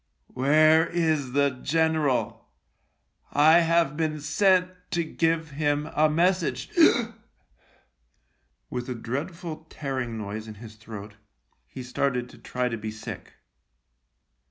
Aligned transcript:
"Where 0.29 0.85
THE 0.85 0.93
LIEUTENANT 0.93 0.93
53 0.93 1.13
is 1.13 1.31
the 1.33 1.49
general? 1.61 2.47
I 3.31 3.59
have 3.59 3.95
been 3.95 4.19
sent 4.19 4.71
to 4.89 5.03
give 5.03 5.51
him 5.51 5.91
a 5.93 6.09
message." 6.09 6.71
With 8.71 8.89
a 8.89 8.95
dreadful 8.95 9.67
tearing 9.69 10.17
noise 10.17 10.47
in 10.47 10.55
his 10.55 10.73
throat, 10.77 11.17
he 11.67 11.83
started 11.83 12.29
to 12.29 12.39
try 12.39 12.67
to 12.67 12.77
be 12.79 12.89
sick. 12.89 13.33